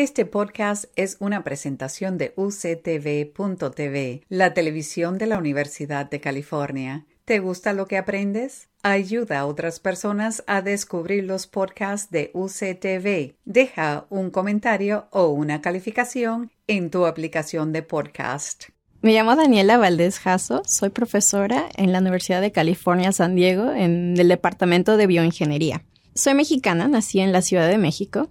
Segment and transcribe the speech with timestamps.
[0.00, 7.04] Este podcast es una presentación de uctv.tv, la televisión de la Universidad de California.
[7.24, 8.68] ¿Te gusta lo que aprendes?
[8.84, 13.34] Ayuda a otras personas a descubrir los podcasts de UCTV.
[13.44, 18.66] Deja un comentario o una calificación en tu aplicación de podcast.
[19.02, 24.14] Me llamo Daniela Valdés Jasso, soy profesora en la Universidad de California San Diego en
[24.16, 25.82] el Departamento de Bioingeniería.
[26.14, 28.28] Soy mexicana, nací en la Ciudad de México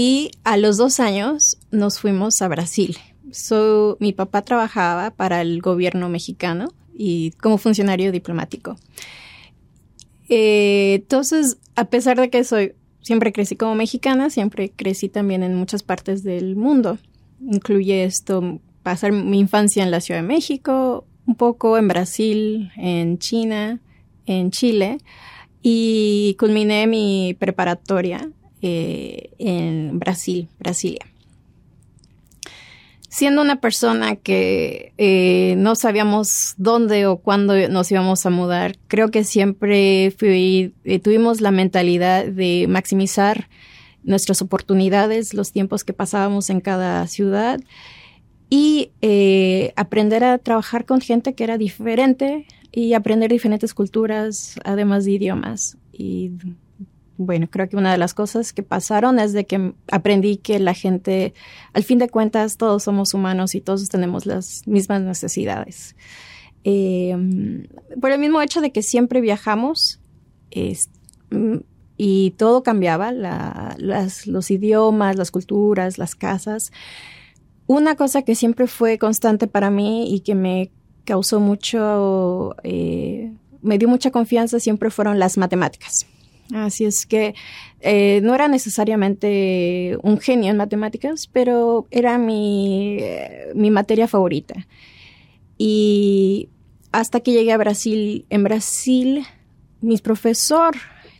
[0.00, 2.96] y a los dos años nos fuimos a Brasil.
[3.98, 8.76] mi papá trabajaba para el gobierno mexicano y como funcionario diplomático.
[10.28, 15.56] Eh, entonces, a pesar de que soy, siempre crecí como mexicana, siempre crecí también en
[15.56, 16.98] muchas partes del mundo.
[17.40, 23.18] Incluye esto, pasar mi infancia en la Ciudad de México, un poco en Brasil, en
[23.18, 23.80] China,
[24.26, 24.98] en Chile,
[25.60, 28.30] y culminé mi preparatoria
[28.62, 31.06] eh, en Brasil, Brasilia.
[33.08, 39.10] Siendo una persona que eh, no sabíamos dónde o cuándo nos íbamos a mudar, creo
[39.10, 43.48] que siempre eh, tuvimos la mentalidad de maximizar
[44.02, 47.60] nuestras oportunidades, los tiempos que pasábamos en cada ciudad
[48.50, 48.90] y
[49.76, 55.76] aprender a trabajar con gente que era diferente y aprender diferentes culturas, además de idiomas.
[55.92, 56.32] Y
[57.18, 60.72] bueno, creo que una de las cosas que pasaron es de que aprendí que la
[60.72, 61.34] gente,
[61.72, 65.96] al fin de cuentas, todos somos humanos y todos tenemos las mismas necesidades.
[66.62, 67.66] Em,
[68.00, 70.00] por el mismo hecho de que siempre viajamos
[71.30, 71.56] mm,
[71.96, 76.70] y todo cambiaba, los idiomas, las culturas, las casas.
[77.66, 80.70] Una cosa que siempre fue constante para mí y que me
[81.04, 86.06] causó mucho, eh, me dio mucha confianza siempre fueron las matemáticas
[86.54, 87.34] Así es que
[87.80, 94.66] eh, no era necesariamente un genio en matemáticas, pero era mi, eh, mi materia favorita.
[95.58, 96.48] Y
[96.90, 99.26] hasta que llegué a Brasil, en Brasil,
[99.80, 100.74] mi profesor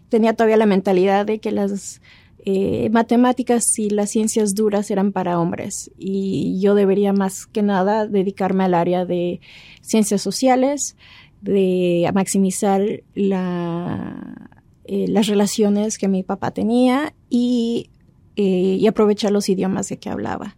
[0.08, 2.00] tenía todavía la mentalidad de que las
[2.44, 8.06] eh, matemáticas y las ciencias duras eran para hombres y yo debería más que nada
[8.06, 9.40] dedicarme al área de
[9.82, 10.96] ciencias sociales,
[11.42, 12.82] de maximizar
[13.14, 14.47] la
[14.90, 17.90] eh, las relaciones que mi papá tenía y,
[18.36, 20.56] eh, aprovechar los idiomas de que hablaba.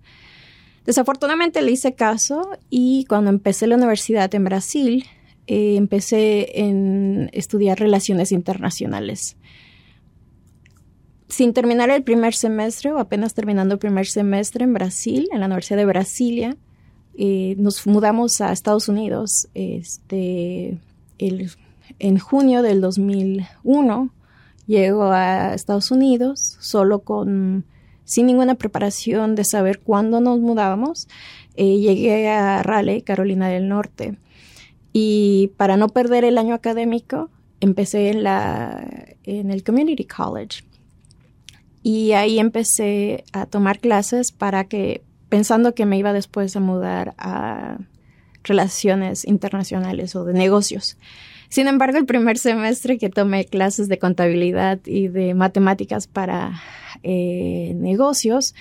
[0.86, 5.04] Desafortunadamente le hice caso y cuando empecé la universidad en Brasil,
[5.48, 9.36] eh, empecé en estudiar relaciones internacionales.
[11.26, 15.46] Sin terminar el primer semestre o apenas terminando el primer semestre en Brasil, en la
[15.46, 16.56] Universidad de Brasilia,
[17.56, 20.78] nos mudamos a Estados Unidos este,
[21.18, 24.12] en junio del 2001
[24.70, 27.64] Llego a Estados Unidos solo con,
[28.04, 31.08] sin ninguna preparación de saber cuándo nos mudábamos.
[31.56, 34.14] Eh, llegué a Raleigh, Carolina del Norte.
[34.92, 38.86] Y para no perder el año académico, empecé en, la,
[39.24, 40.62] en el Community College.
[41.82, 47.14] Y ahí empecé a tomar clases para que, pensando que me iba después a mudar
[47.18, 47.78] a
[48.44, 50.96] relaciones internacionales o de negocios.
[51.50, 56.62] Sin embargo, el primer semestre que tomé clases de contabilidad y de matemáticas para
[57.02, 58.54] eh, negocios,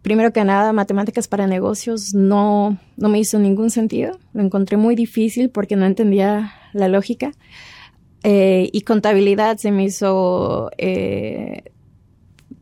[0.00, 4.18] primero que nada, matemáticas para negocios no, no me hizo ningún sentido.
[4.32, 7.32] Lo encontré muy difícil porque no entendía la lógica.
[8.22, 11.64] Eh, y contabilidad se me hizo eh,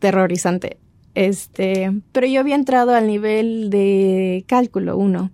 [0.00, 0.78] terrorizante.
[1.15, 5.31] Este, pero yo había entrado al nivel de cálculo 1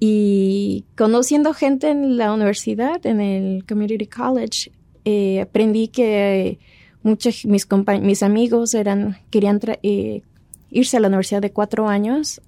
[0.00, 4.70] y conociendo gente en la universidad, en el Community College,
[5.04, 6.58] eh, aprendí que
[7.02, 7.66] muchos mis,
[8.02, 10.22] mis amigos eran, querían eh,
[10.70, 12.40] irse a la universidad de cuatro años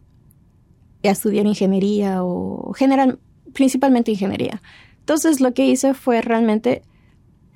[1.03, 3.19] a estudiar ingeniería o general,
[3.53, 4.63] principalmente ingeniería.
[5.01, 6.83] Entonces lo que hice fue realmente,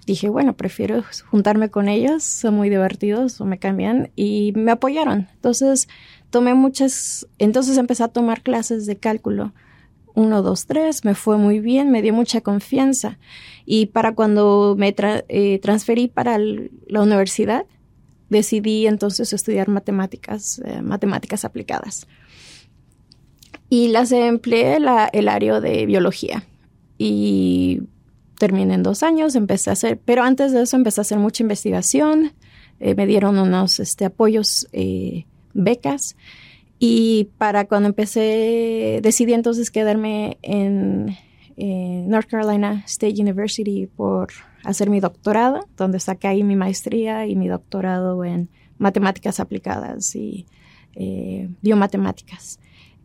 [0.06, 5.28] dije, bueno, prefiero juntarme con ellos, son muy divertidos o me cambian y me apoyaron.
[5.34, 5.88] Entonces
[6.30, 9.52] tomé muchas, entonces empecé a tomar clases de cálculo
[10.14, 13.18] 1, 2, 3, me fue muy bien, me dio mucha confianza.
[13.66, 17.66] Y para cuando me eh, transferí para la universidad,
[18.30, 22.06] decidí entonces estudiar matemáticas, eh, matemáticas aplicadas.
[23.68, 26.44] Y las empleé la, el área de biología.
[26.96, 27.82] Y
[28.38, 31.42] terminé en dos años, empecé a hacer, pero antes de eso empecé a hacer mucha
[31.42, 32.32] investigación,
[32.78, 34.68] eh, me dieron unos este, apoyos,
[35.54, 36.16] becas
[36.78, 41.16] y para cuando empecé, decidí entonces quedarme en,
[41.56, 44.30] North Carolina State University por
[44.64, 48.48] hacer mi doctorado, donde saqué ahí mi maestría y mi doctorado en
[48.78, 50.46] matemáticas aplicadas y
[50.96, 52.58] eh, biomatemáticas.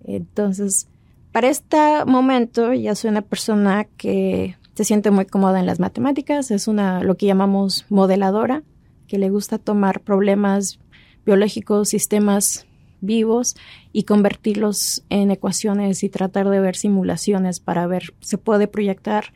[0.04, 0.88] Entonces,
[1.32, 1.78] para este
[2.08, 7.04] momento ya soy una persona que se siente muy cómoda en las matemáticas, es una
[7.04, 8.64] lo que llamamos modeladora,
[9.08, 10.80] que le gusta tomar problemas
[11.26, 12.66] biológicos, sistemas
[13.02, 13.56] vivos
[13.92, 19.34] y convertirlos en ecuaciones y tratar de ver simulaciones para ver si se puede proyectar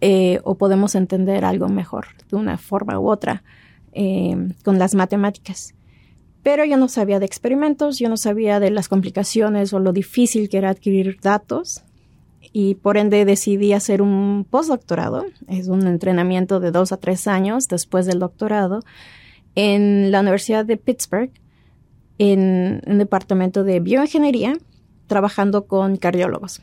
[0.00, 3.42] eh, o podemos entender algo mejor de una forma u otra
[3.92, 5.74] eh, con las matemáticas.
[6.42, 10.48] Pero yo no sabía de experimentos, yo no sabía de las complicaciones o lo difícil
[10.48, 11.82] que era adquirir datos
[12.52, 17.68] y por ende decidí hacer un postdoctorado, es un entrenamiento de dos a tres años
[17.68, 18.80] después del doctorado
[19.54, 21.30] en la Universidad de Pittsburgh
[22.20, 24.52] en un departamento de bioingeniería
[25.06, 26.60] trabajando con cardiólogos.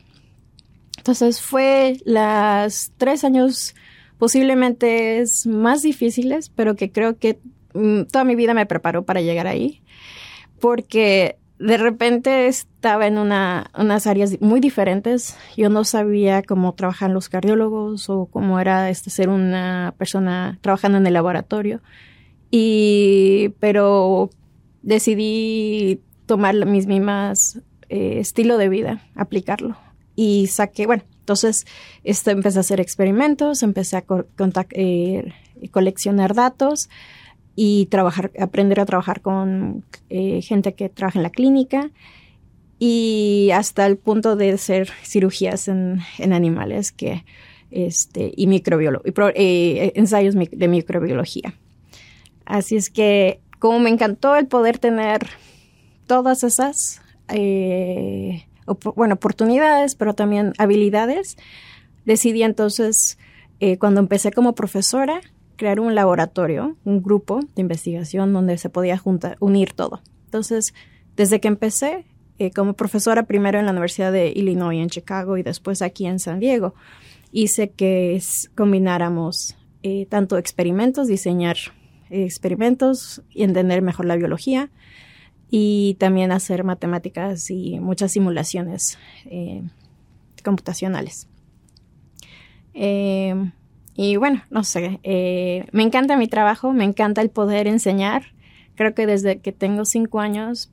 [0.96, 3.74] Entonces fue las tres años
[4.18, 7.40] posiblemente más difíciles, pero que creo que
[7.74, 9.82] mm, toda mi vida me preparó para llegar ahí,
[10.60, 15.36] porque de repente estaba en una, unas áreas muy diferentes.
[15.56, 20.98] Yo no sabía cómo trabajan los cardiólogos o cómo era este ser una persona trabajando
[20.98, 21.80] en el laboratorio.
[22.52, 24.30] Y, pero
[24.82, 29.76] decidí tomar mis mismas eh, estilo de vida, aplicarlo.
[30.14, 31.66] Y saqué, bueno, entonces
[32.04, 34.04] esto, empecé a hacer experimentos, empecé a
[34.70, 35.32] eh,
[35.70, 36.90] coleccionar datos
[37.54, 41.90] y trabajar, aprender a trabajar con eh, gente que trabaja en la clínica
[42.78, 47.24] y hasta el punto de hacer cirugías en, animales que,
[47.70, 51.54] este, y, y ensayos de microbiología.
[52.44, 55.26] Así es que como me encantó el poder tener
[56.06, 58.46] todas esas, eh,
[58.96, 61.36] bueno, oportunidades, pero también habilidades,
[62.04, 63.18] decidí entonces,
[63.60, 65.20] eh, cuando empecé como profesora,
[65.56, 70.00] crear un laboratorio, un grupo de investigación donde se podía juntar, unir todo.
[70.26, 70.72] Entonces,
[71.16, 72.06] desde que empecé
[72.38, 76.20] eh, como profesora, primero en la Universidad de Illinois en Chicago y después aquí en
[76.20, 76.74] San Diego,
[77.32, 78.22] hice que
[78.54, 79.56] combináramos
[80.10, 81.56] tanto experimentos, diseñar
[82.10, 84.70] experimentos y entender mejor la biología
[85.50, 89.62] y también hacer matemáticas y muchas simulaciones eh,
[90.44, 91.28] computacionales.
[92.74, 93.50] Eh,
[93.94, 98.26] y bueno, no sé, eh, me encanta mi trabajo, me encanta el poder enseñar.
[98.74, 100.70] Creo que desde que tengo cinco años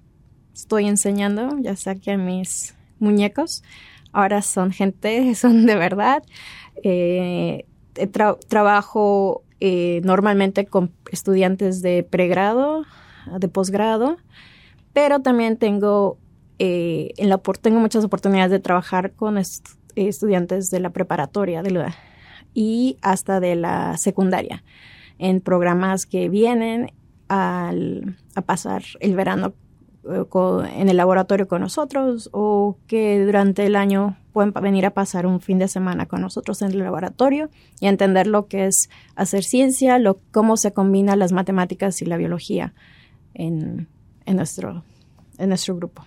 [0.53, 3.63] estoy enseñando, ya saqué a mis muñecos.
[4.11, 6.21] Ahora son gente, son de verdad.
[8.49, 9.41] trabajo
[10.03, 12.83] normalmente con estudiantes de pregrado,
[13.39, 14.17] de posgrado,
[14.93, 16.17] pero también tengo,
[16.59, 19.37] eh, en la, tengo muchas oportunidades de trabajar con
[19.95, 21.95] estudiantes de la preparatoria de la,
[22.53, 24.63] y hasta de la secundaria,
[25.17, 26.91] en programas que vienen
[27.27, 29.53] al, a pasar el verano
[30.71, 35.39] en el laboratorio con nosotros o que durante el año pueden venir a pasar un
[35.39, 37.49] fin de semana con nosotros en el laboratorio
[37.79, 42.17] y entender lo que es hacer ciencia, lo, cómo se combinan las matemáticas y la
[42.17, 42.73] biología
[43.33, 43.87] en,
[44.27, 44.83] nuestro,
[45.37, 46.05] en nuestro grupo.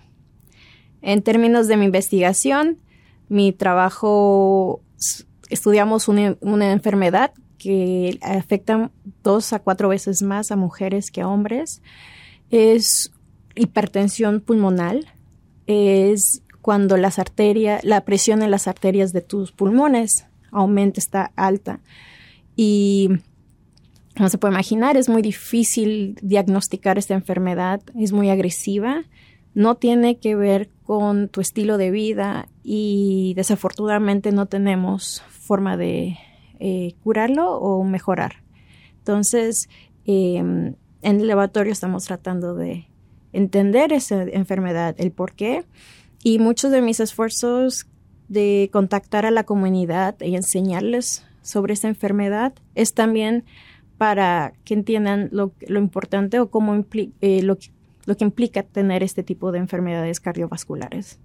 [1.01, 2.77] En términos de mi investigación,
[3.29, 4.83] mi trabajo,
[5.49, 8.91] estudiamos una, una enfermedad que afecta
[9.23, 11.81] dos a cuatro veces más a mujeres que a hombres.
[12.51, 13.11] Es
[13.55, 14.99] hipertensión pulmonar
[15.65, 21.79] es cuando las arterias, la presión en las arterias de tus pulmones aumenta, está alta.
[22.55, 23.09] Y
[24.17, 29.03] no se puede imaginar, es muy difícil diagnosticar esta enfermedad, es muy agresiva,
[29.53, 36.17] no tiene que ver con tu estilo de vida y desafortunadamente no tenemos forma de
[36.59, 38.43] eh, curarlo o mejorar.
[38.97, 39.69] Entonces,
[40.05, 42.87] em, en el laboratorio estamos tratando de
[43.31, 45.63] entender esa enfermedad, el por qué.
[46.23, 47.87] Y muchos de mis esfuerzos
[48.27, 53.45] de contactar a la comunidad y enseñarles sobre esta enfermedad es también
[53.97, 57.57] para que entiendan lo, importante o cómo eh, lo,
[58.05, 61.19] lo, que implica tener este tipo de enfermedades cardiovasculares.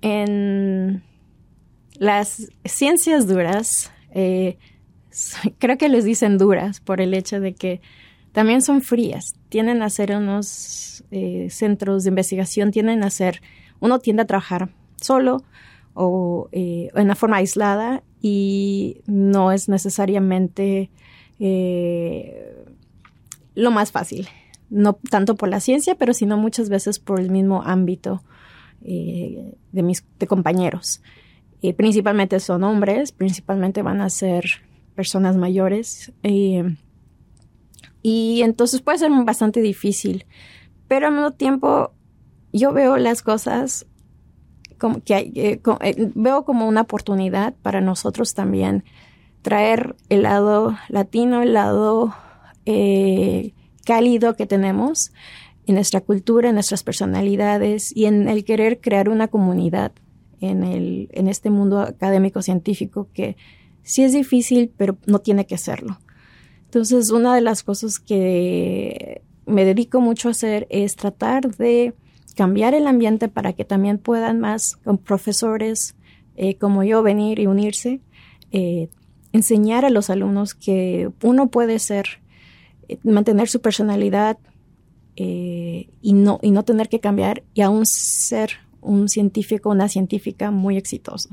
[0.00, 1.02] En
[1.98, 4.56] las ciencias duras, eh,
[5.58, 7.80] creo que les dicen duras por el hecho de que
[8.32, 9.34] también son frías.
[9.48, 13.42] Tienen a ser unos eh, centros de investigación, tienen a ser,
[13.80, 14.70] uno tiende a trabajar
[15.00, 15.44] solo
[15.94, 20.90] o eh, en una forma aislada y no es necesariamente
[21.38, 22.64] eh,
[23.54, 24.28] lo más fácil.
[24.70, 28.22] No tanto por la ciencia, pero sino muchas veces por el mismo ámbito
[28.80, 31.02] de mis de compañeros.
[31.76, 34.44] principalmente son hombres, principalmente van a ser
[34.96, 36.10] personas mayores
[38.02, 40.26] Y entonces puede ser bastante difícil,
[40.88, 41.92] pero al mismo tiempo
[42.52, 43.86] yo veo las cosas
[44.78, 48.84] como que eh, eh, veo como una oportunidad para nosotros también
[49.40, 52.12] traer el lado latino, el lado
[52.66, 53.54] eh,
[53.84, 55.12] cálido que tenemos
[55.66, 59.92] en nuestra cultura, en nuestras personalidades y en el querer crear una comunidad
[60.40, 63.36] en, el, en este mundo académico científico que
[63.82, 65.98] sí es difícil, pero no tiene que serlo.
[66.72, 71.92] Entonces, una de las cosas que me dedico mucho a hacer es tratar de
[72.34, 75.94] cambiar el ambiente para que también puedan más con profesores
[76.34, 78.00] eh, como yo venir y unirse,
[78.52, 78.88] eh,
[79.34, 82.06] enseñar a los alumnos que uno puede ser,
[82.88, 84.38] eh, mantener su personalidad
[85.14, 90.78] y, no, y no tener que cambiar y aún ser un científico, una científica muy
[90.78, 91.28] exitoso.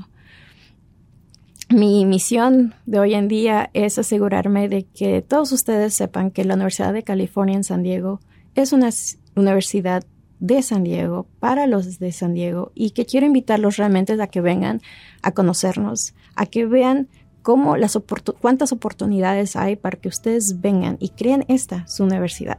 [1.72, 6.54] Mi misión de hoy en día es asegurarme de que todos ustedes sepan que la
[6.54, 8.18] Universidad de California en San Diego
[8.56, 8.90] es una
[9.36, 10.04] universidad
[10.40, 14.40] de San Diego para los de San Diego y que quiero invitarlos realmente a que
[14.40, 14.80] vengan
[15.22, 17.06] a conocernos, a que vean
[17.42, 17.96] cómo las
[18.40, 22.58] cuántas oportunidades hay para que ustedes vengan y creen esta su universidad.